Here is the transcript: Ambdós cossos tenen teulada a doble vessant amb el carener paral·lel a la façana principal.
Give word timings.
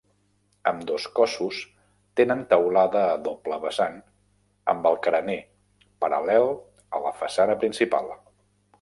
Ambdós 0.69 1.03
cossos 1.19 1.59
tenen 2.21 2.41
teulada 2.55 3.03
a 3.11 3.13
doble 3.29 3.61
vessant 3.67 4.01
amb 4.75 4.91
el 4.93 5.01
carener 5.07 5.39
paral·lel 6.07 6.51
a 7.01 7.07
la 7.09 7.17
façana 7.25 7.63
principal. 7.67 8.15